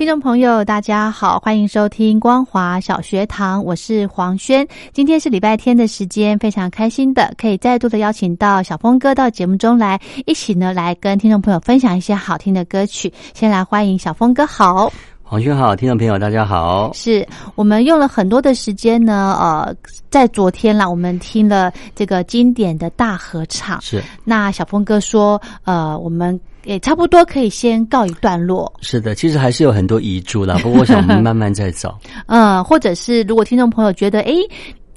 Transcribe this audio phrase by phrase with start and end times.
[0.00, 4.66] 听众朋友，大家好，欢迎收听光华小学堂，我是黄轩。
[4.94, 13.12] 今天是礼拜天的时间，非常开心的可以再度的邀请到小峰哥到节目中来，一起呢来跟听众朋友分享一些好听的歌曲。
[13.34, 14.90] 先来欢迎小峰哥，好，
[15.22, 16.90] 黄轩好，听众朋友大家好。
[16.94, 19.76] 是我们用了很多的时间呢，呃，
[20.08, 23.78] 在昨天啦，我们听了这个经典的大合唱。
[23.82, 26.40] 是，那小峰哥说，呃，我们。
[26.64, 28.72] 也差不多可以先告一段落。
[28.80, 31.98] 是的，其实还是有很多遗珠啦，不过我想我 们慢慢再找。
[32.26, 34.32] 嗯，或者是如果听众朋友觉得，哎，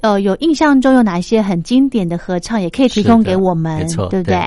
[0.00, 4.38] 呃，有印象中有哪一些很经典的合唱，也可以提供给我们，没错，对不对？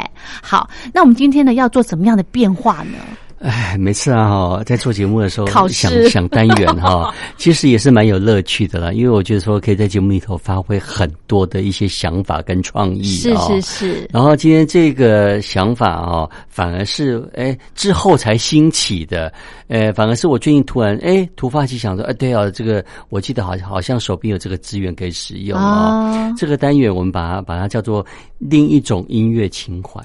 [0.42, 2.98] 好，那我们今天呢，要做什么样的变化呢？
[3.40, 8.92] 哎，每次啊哈，在做节目的时候，考想想单元哈， 其实也是蛮有乐趣的啦。
[8.92, 13.04] 因为我觉得说，可以在节目里头发挥很多的一些想法跟创意。
[13.04, 14.10] 是是是。
[14.12, 19.32] 然后今天这个想法啊，反而是哎之后才兴起的。
[19.68, 26.34] 哎，反而是我最近突然哎突发奇想说，哎对啊，这个我记得好像好像手边有这个资源可以使用啊。
[26.36, 28.04] 这个单元我们把它把它叫做
[28.40, 30.04] 另一种音乐情怀。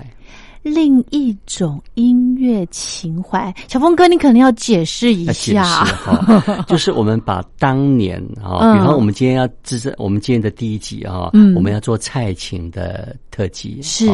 [0.63, 5.63] 另一种音乐情怀，小峰哥，你可能要解释一下。
[5.85, 14.07] 哈， 就是我们把当年啊，比方我们今天要这是我们今天的第一集啊，我们要做蔡琴的特辑，是。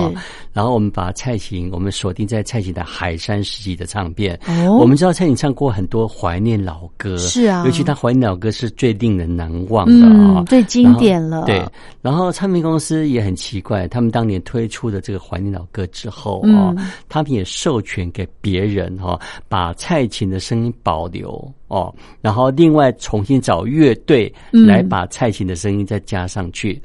[0.52, 4.38] 然后我们把蔡琴，我们锁定在蔡琴的《海山时期》的唱片。
[4.46, 11.44] 哦，我们知道蔡琴唱过很多怀念老歌，是啊，尤其他怀念老歌是最令人难忘的啊，最经典了。
[11.46, 11.64] 对，
[12.02, 16.42] 然后唱片公司也很奇怪，他们当年推出的这个怀念老歌之后。
[16.48, 16.74] 哦，
[17.08, 19.16] 他们也授权给别人哈，
[19.48, 21.30] 把蔡琴的声音保留
[21.68, 26.82] 哦，然后另外重新找乐队来把蔡琴的声音再加上去，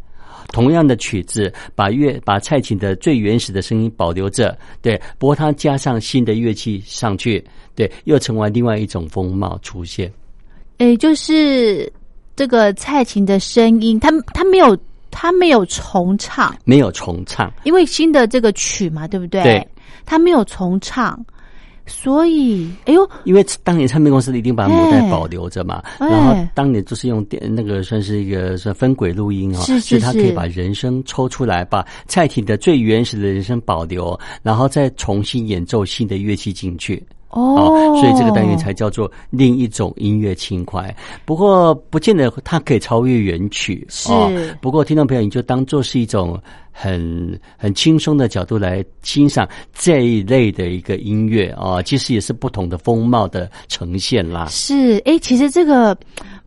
[0.49, 7.43] 同样的曲子，把乐把蔡琴的最原始的声音保留着，对，不过他加上新的乐器上去，
[7.73, 10.13] 对，又成为另外一种风貌出现。
[10.77, 11.91] 诶，就是
[12.35, 14.77] 这个蔡琴的声音，他他没有。
[15.15, 19.43] 他没有重唱，没有重唱，因为新的这个曲嘛，对不对？
[19.43, 19.67] 对，
[20.05, 21.23] 他没有重唱，
[21.85, 37.03] 所以，哎呦，因为当年唱片公司一定把母带保留着嘛，然后当年就是用电那个算是一个算分轨录音啊，是是是，他可以把人声抽出来，把蔡琴的最原始的人声保留，然后再重新演奏新的乐器进去。
[37.33, 40.95] 哦，所以这个单元才叫做另一种音乐情怀。
[41.25, 43.85] 不过，不见得它可以超越原曲。
[43.89, 44.11] 是，
[44.61, 46.39] 不过听众朋友，你就当做是一种
[46.71, 54.45] 很很轻松的角度来欣赏这一类的一个音乐啊，其实也是不同的风貌的呈现啦。
[54.49, 55.97] 是，哎，其实这个，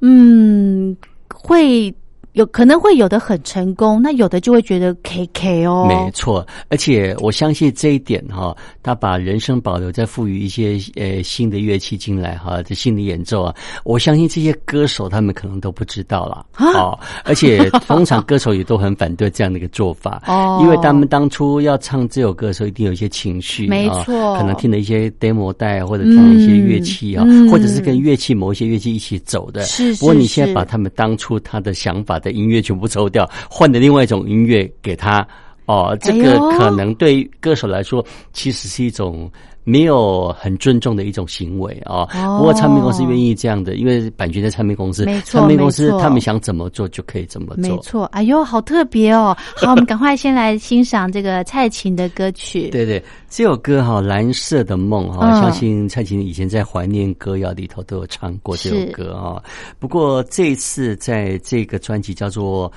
[0.01, 0.97] 嗯，
[1.35, 1.93] 会。
[2.37, 5.87] 有可能会有的很成功，那有的就会觉得 K K 哦。
[5.89, 13.55] 没错，而且我相信这一点哈，他把人生保留，再赋予一些呃新的乐器进来哈，这新的演奏啊，
[13.85, 16.99] 我相信这些歌手他们可能都不知道了啊。
[17.25, 29.63] 而且通常歌手也都很反对这样的一个做法 哦，因为他们当初要唱这首歌的时候，一定有一些情绪，没错，可能听了一些 demo 带或者听了一些乐器啊，或者是跟乐器某一些乐器一起走的。
[29.63, 32.21] 是，不过你现在把他们当初他的想法。
[32.27, 35.27] 的音乐全部抽掉，换的另外一种音乐给他
[35.67, 39.31] 哦，这个可能对歌手来说，其实是一种
[39.69, 42.07] 没有很尊重的一种行为啊。
[42.39, 47.63] 不过唱片公司愿意这样的，因为版权在唱片公司，没错，唱片公司他们想怎么做就可以怎么做。
[47.63, 49.37] 没错，哎呦，好特别哦！
[49.57, 52.71] 好，我们赶快先来欣赏这个蔡琴的歌曲。
[52.71, 59.43] 对对，这首歌哈，《蓝色的梦》哈，相信蔡琴以前在怀念歌谣里头都有唱过这首歌啊。
[59.81, 62.73] 不过这一次在这个专辑叫做。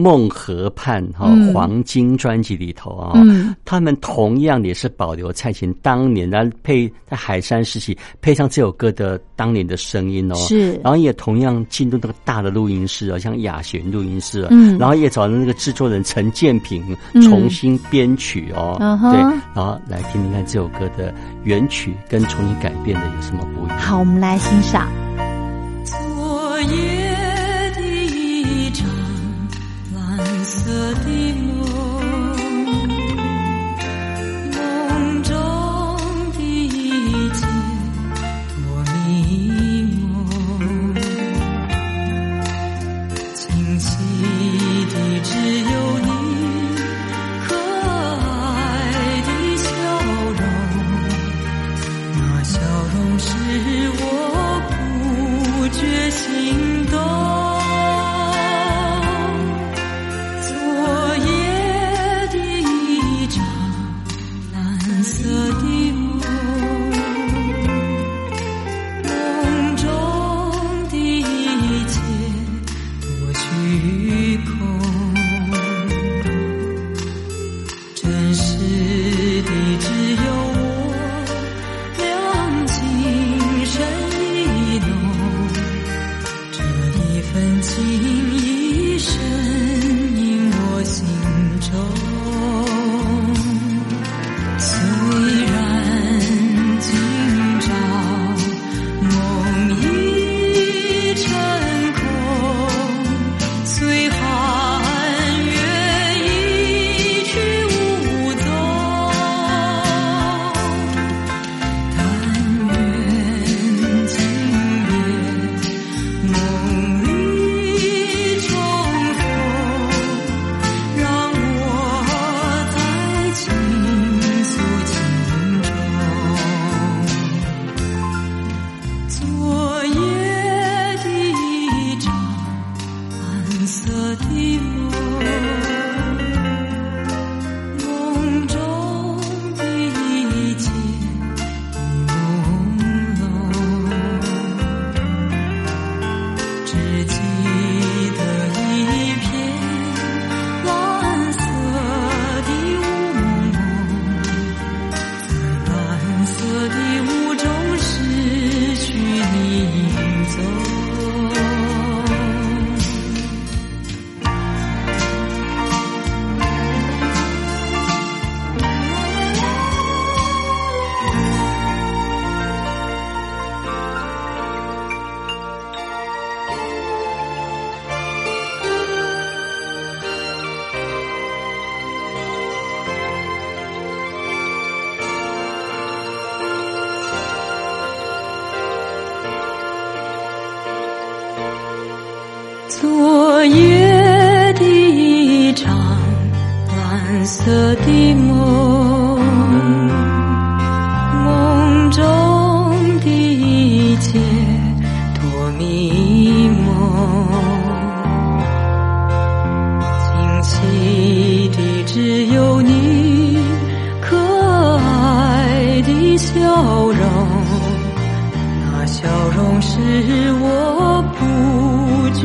[0.00, 3.12] 梦河畔》哈黄金专辑里头啊，
[3.64, 16.82] 他们同样也是保留蔡琴当年的配在海山时期配上这首歌的当年的声音哦，是，然后也同样进入那个大的录音室啊，像雅弦录音室，嗯，然后也找了那个制作人陈建平
[17.22, 18.76] 重新编曲哦，
[19.12, 19.20] 对，
[19.54, 21.14] 然后来听听看这首歌的
[21.44, 23.78] 原曲跟重新改编的有什么不一样。
[23.78, 24.88] 好，我们来欣赏。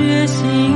[0.06, 0.75] 决心。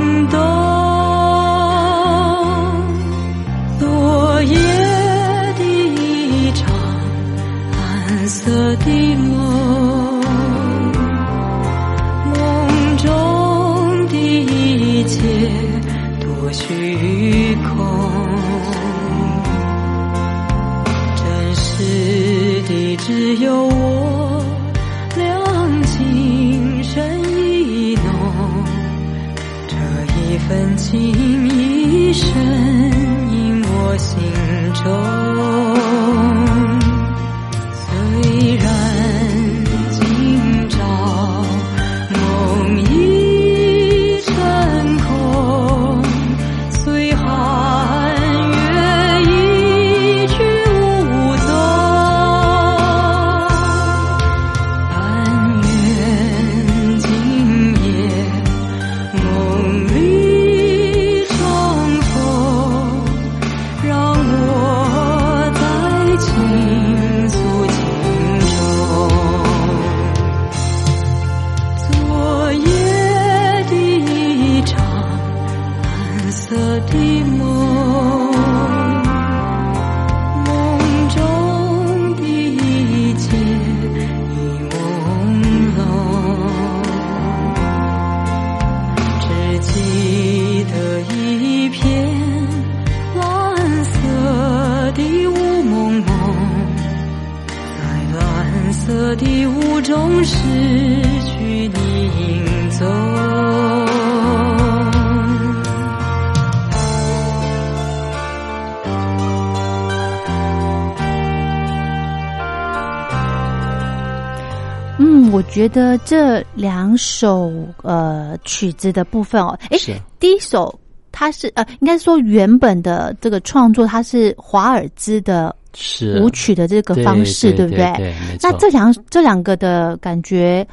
[115.30, 119.78] 嗯，我觉得这两首呃曲子的部分哦，诶，
[120.18, 120.78] 第一首
[121.12, 127.92] 它是呃，应该说原本的这个创作它是华尔兹的是舞曲的这个方式，不对对？
[127.96, 128.14] 对。
[128.42, 130.66] 那这两这两个的感觉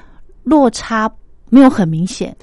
[0.44, 1.10] 落差
[1.50, 2.36] 没有很明显，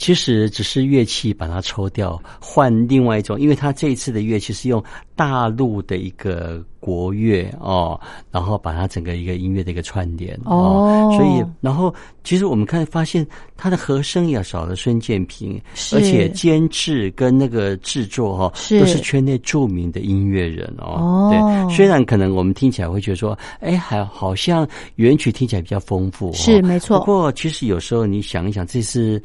[0.00, 4.82] 其实只是乐器把它抽掉，换另外一种，因为他这一次的乐器是用
[5.14, 13.26] 大陆的一个国乐哦，然后把它整个一个音乐的一个串联哦所以然后其实我们看发现
[13.58, 15.60] 它的和声也少了孙建平，
[15.92, 18.80] 而且监制跟那个制作哈、是。
[18.80, 20.96] 都是圈内著名的音乐人哦。
[20.96, 21.30] 哦。
[21.30, 26.98] 对，虽然可能我们听起来会觉得说，哎，还好像原曲听起来比较丰富、哦，是没错。
[27.00, 29.22] 不过其实有时候你想一想，这是。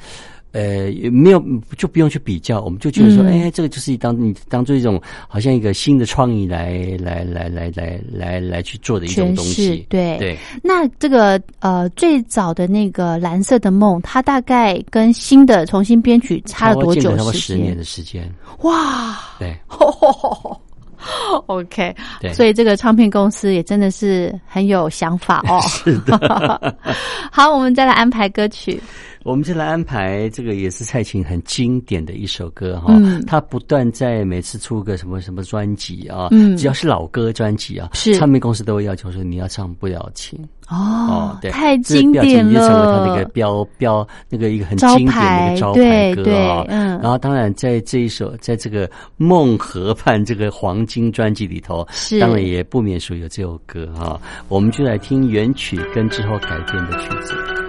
[0.55, 1.43] 呃，也没有
[1.77, 9.85] 就不用去比较，我们就觉得说，嗯哎、这个就是当你当做一种好像一个新的创意来来来来来来来去做的一种东西。
[9.89, 17.83] 对对，那这个呃最早的那个蓝色的梦，它大概跟新的重新编曲差了多久差不多十年的？
[17.83, 18.23] 时间。
[18.61, 19.53] 哇对，
[21.47, 25.59] OK，对，所以这个唱片公司也真的是很有想法哦。
[25.67, 26.77] 是的。
[27.29, 28.81] 好，我们再来安排歌曲。
[29.25, 33.25] 我们就来安排这个也是蔡琴很经典的一首歌哈，嗯。
[33.25, 36.55] 他不断在每次出个什么什么专辑啊，嗯。
[36.55, 38.13] 只要是老歌专辑啊，是。
[38.13, 42.51] 唱片公司都会要求说你要唱不了情哦，对，太这个经典了。
[42.51, 43.25] 情就成为他那了个。
[43.29, 46.89] 标标那个一个很招经典的一个招牌歌对啊，嗯。
[47.01, 52.19] 然后当然在这一首在这个梦河畔这个黄金专辑里头，是。
[52.19, 57.64] 当然也不免属有这首歌哈，我们就来听原曲跟之后改编的曲子。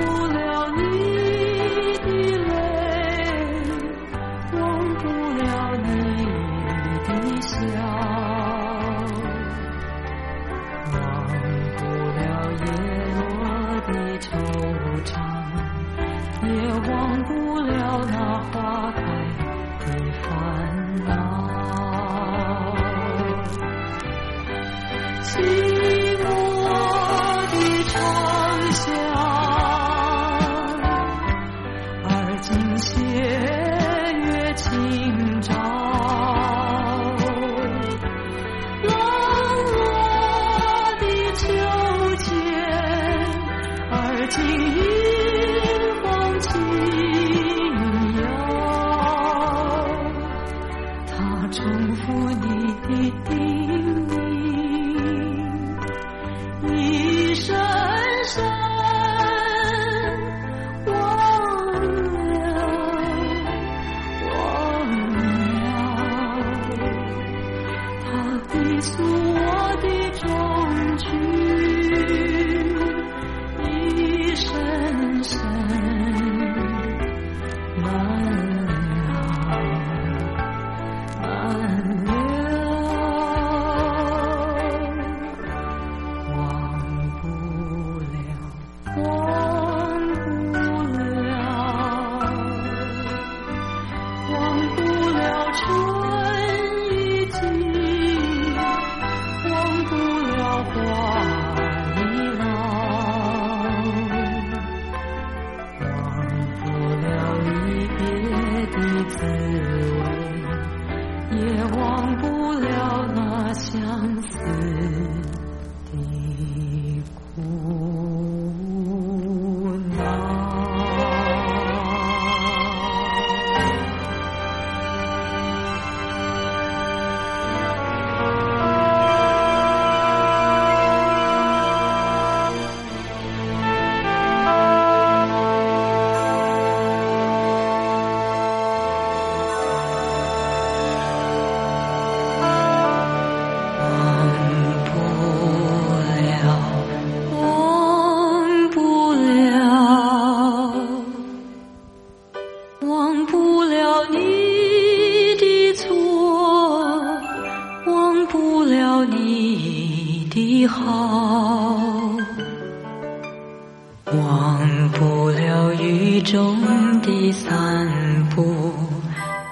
[0.00, 1.19] 不了你。
[56.68, 57.69] 一生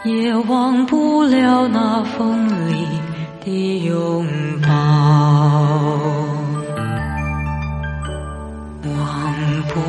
[0.04, 2.86] 也忘不了那风里
[3.44, 4.24] 的拥
[4.62, 4.68] 抱，
[8.84, 9.34] 忘
[9.68, 9.80] 不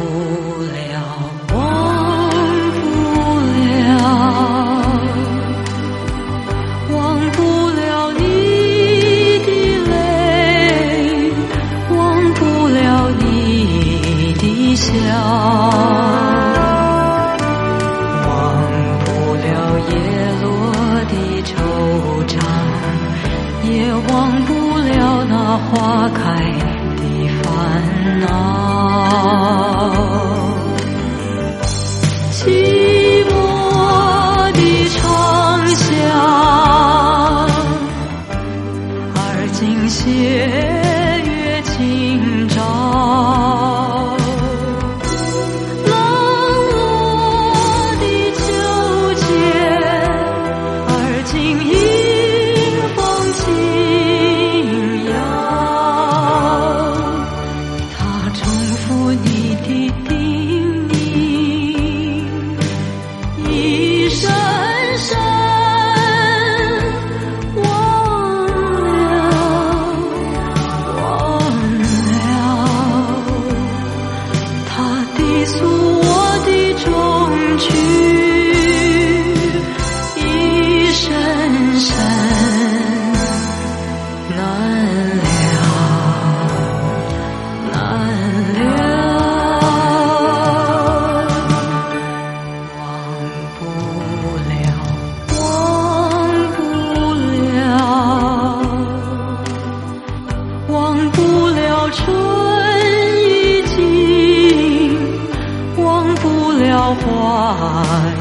[106.95, 107.55] 花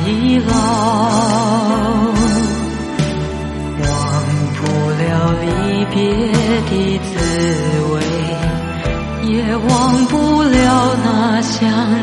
[0.06, 0.52] 已老。
[3.80, 3.86] 忘
[4.54, 5.02] 不了
[5.40, 5.46] 离
[5.94, 5.96] 别
[6.68, 7.10] 的滋
[7.92, 7.94] 味，
[9.32, 9.68] 也忘
[10.06, 10.56] 不了
[11.04, 11.06] 那
[11.40, 11.56] 相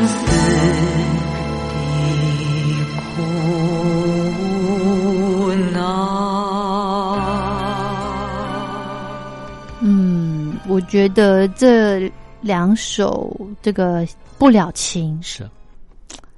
[0.08, 0.64] 思的
[3.14, 3.16] 苦
[5.72, 5.74] 恼。
[9.80, 13.30] 嗯，我觉得这两首
[13.62, 14.06] 这个
[14.38, 15.48] 不了情是。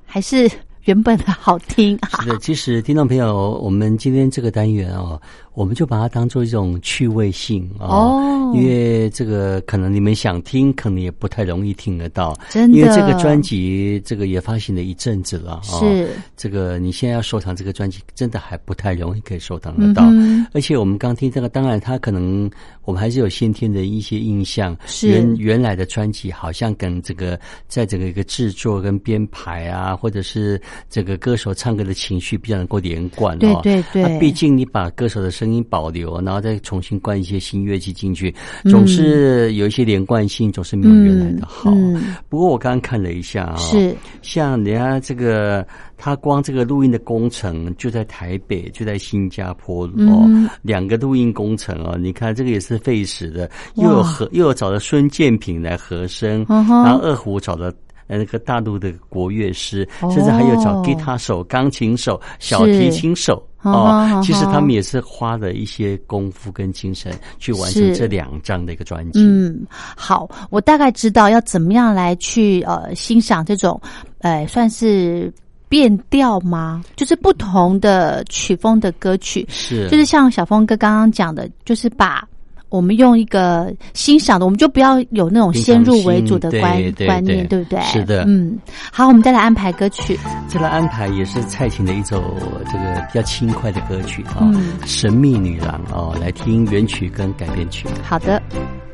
[0.08, 0.50] 还是
[0.88, 2.08] 原本的好听啊。
[2.22, 5.20] 是的，其实听众朋友，我们今天这个单元哦，
[5.52, 8.52] 我们就把它当做一种趣味性哦，哦。
[8.56, 12.78] 因为这个可能你们想听，可能也不太容易听得到，真的。
[12.78, 16.08] 因为这个专辑这个也发行了一阵子了哦，是。
[16.38, 22.50] 这个你现在要收藏这个专辑，真的还不太容易可以收藏得到，嗯而且我们刚听这个，当然它可能
[22.84, 25.08] 我们还是有先天的一些印象，是。
[25.08, 33.60] 原原来的专辑好像跟这个在这个一个制作跟编排啊，或者是这个歌手唱歌的情绪比较能够连贯哦。
[33.62, 41.70] 对对对啊毕竟你把歌手的声音保留，然后再重新灌一些新乐器进去，嗯总是有一些连贯性，总是没有原来的好。
[41.72, 57.72] 嗯嗯不过我刚刚看了一下啊、是像人家这个，他光这个录音的工程就在台北，就在新加坡哦，嗯两个录音工程哦，你看这个也是费时的，又有和又有找了孙建平来和声，然后二胡找了。
[58.08, 69.20] 呃那个大陆的国乐师，哦甚至还有找吉他手、钢琴手、小提琴手哦嗯，其实他们也是花了一些功夫跟精神去完成这两张的一个专辑。
[69.22, 69.66] 嗯，
[69.96, 73.80] 好，我大概知道要怎么样来去呃欣赏这种，
[74.18, 75.32] 呃，算是
[75.68, 76.82] 变调吗？
[76.96, 82.26] 就是不同的曲风的歌曲，是，就是像小峰哥刚刚讲的，就是把。
[82.68, 87.80] 我们用一个欣赏的，我们就不要有那种先入为主的观观念，对对不对？
[87.82, 88.58] 是的嗯，
[88.92, 90.18] 好，我们再来安排歌曲。
[90.46, 92.22] 再来安排也是蔡琴的一首
[92.66, 97.86] 这个比较轻快的歌曲啊，嗯神秘女郎》哦，来听原曲跟改编曲。
[98.02, 98.42] 好的，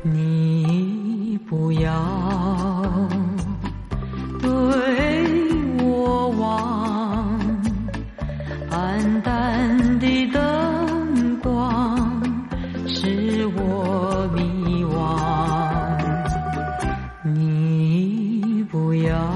[0.01, 1.91] 你不要
[4.41, 4.49] 对
[5.83, 7.39] 我望，
[8.69, 10.41] 暗淡的灯
[19.05, 19.34] 你不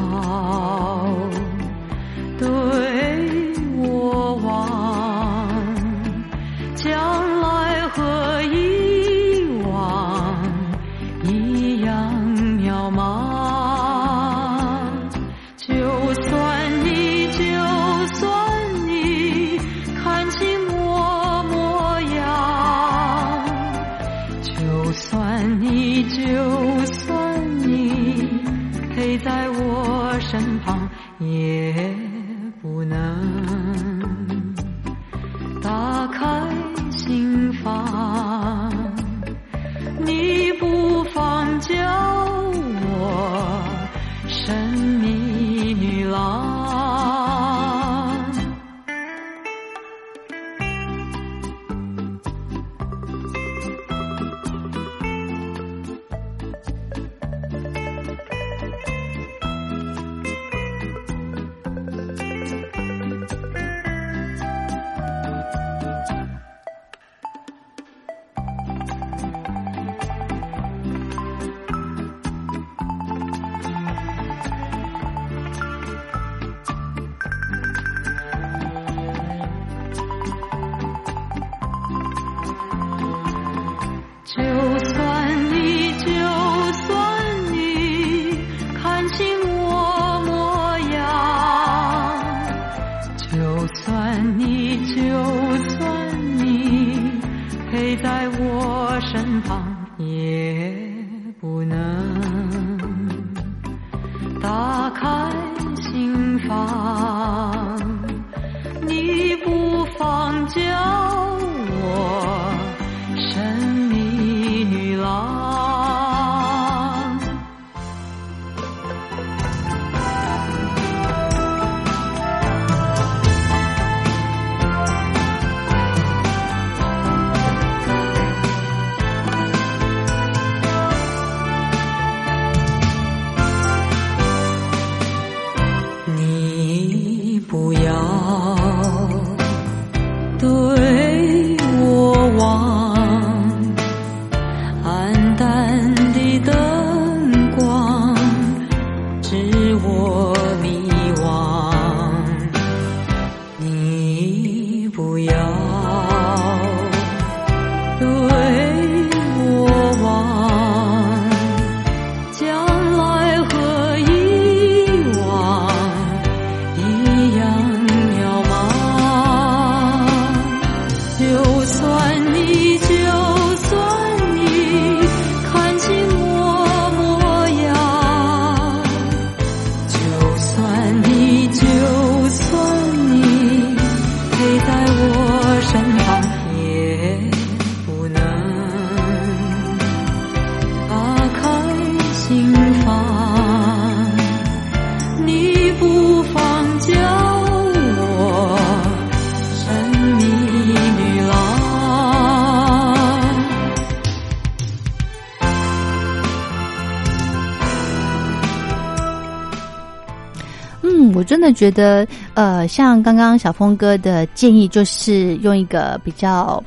[211.30, 216.62] 真的觉得，呃，像刚刚小峰哥的建议，就是用一个比较。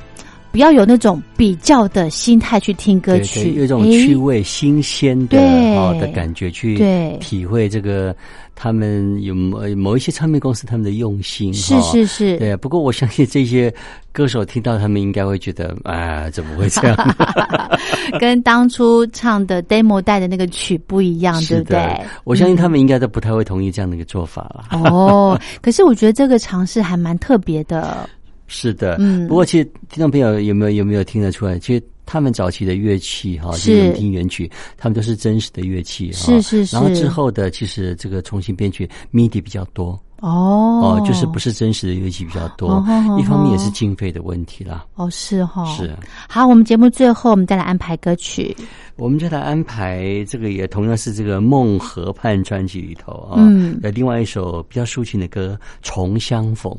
[0.53, 5.75] 不要有那种比较的心态去听歌曲，对有一种趣味、新鲜的对。
[5.75, 6.77] 哦的感觉，去
[7.19, 8.15] 体会这个
[8.55, 11.53] 他们有某某一些唱片公司他们的用心。
[11.53, 13.73] 是是是，对啊，不过我相信这些
[14.11, 17.15] 歌手听到他们应该会觉得啊，怎么会这样？
[18.19, 24.65] 跟当初唱的 demo 带的那个曲不一样，对不对？，我相信他们应该都不太会同意这样的一个做法了。
[24.89, 28.07] 哦， 可是我觉得这个尝试还蛮特别的，
[28.47, 31.57] 是的，嗯不过其实听众朋友有没有有没有听得出来？
[31.57, 33.75] 其实他们早期的乐器哈，是。
[33.75, 36.25] 就是听原曲，他们都是真实的乐器哈。
[36.25, 36.75] 是是是。
[36.75, 42.81] 然后之后的其实这个重新编曲，MIDI 比较多哦哦，就是不是真实的乐器比较多。
[43.19, 44.85] 一方面也是经费的问题啦。
[44.95, 45.93] 哦是哈、是，
[46.29, 48.55] 好，我们节目最后我们再来安排歌曲，
[48.95, 56.71] 我们再来安排这个，也同样是这个《梦河畔》专辑里头啊，嗯的另外一首比较抒情的歌《重相逢》。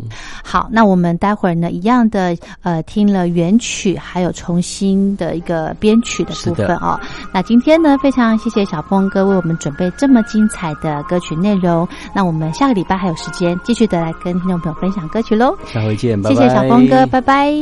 [0.43, 6.99] 好，那我们待会儿呢，一样的呃，听了原曲，还有重新的一个编曲的部分啊。
[7.33, 11.87] 那今天呢，非常谢谢小峰哥为我们准备这么精彩的歌曲内容。
[12.15, 15.57] 那我们下个礼拜还有时间，继续的来跟听众朋友分享歌曲喽。
[15.67, 16.49] 下回见，拜谢拜。
[16.49, 17.53] 谢小峰哥，拜拜。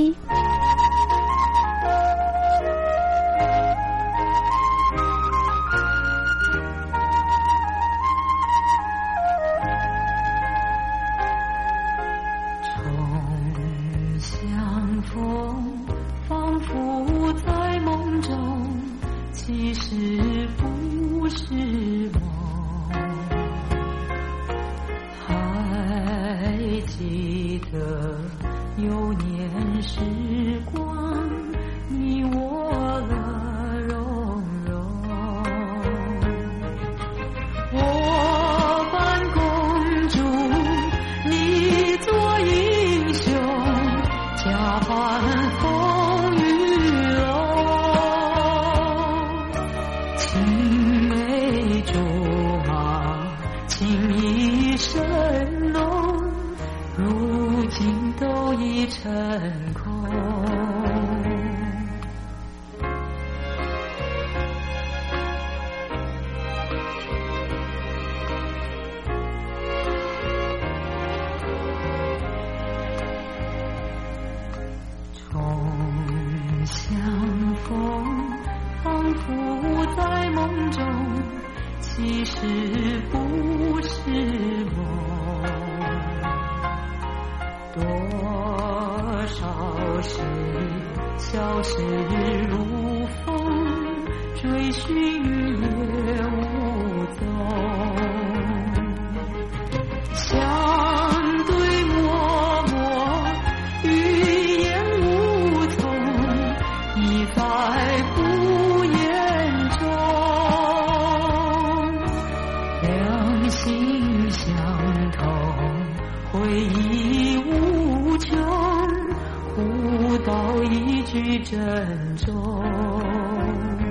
[121.44, 123.82] 珍重。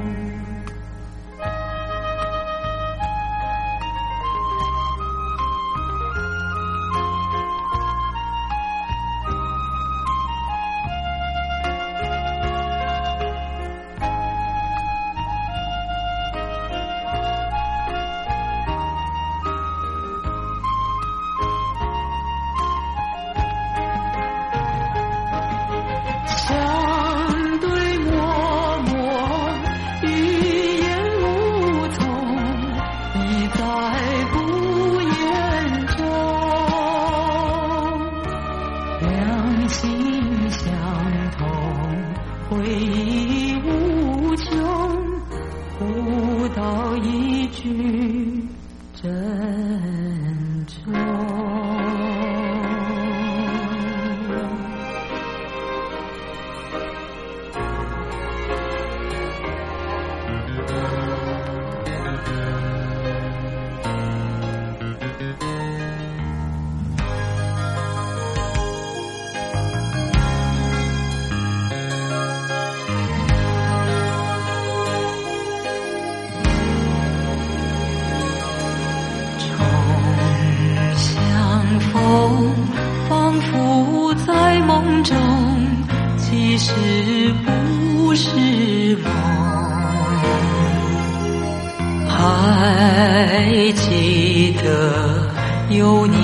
[95.71, 96.20] 有你